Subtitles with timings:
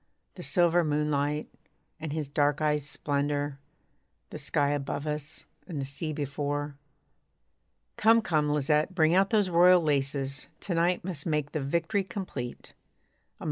[0.33, 1.47] The silver moonlight,
[1.99, 3.59] and his dark eyes' splendour,
[4.31, 6.75] The sky above us, and the sea before.)
[7.97, 12.73] Come, come, Lisette, bring out those royal laces; To night must make the victory complete.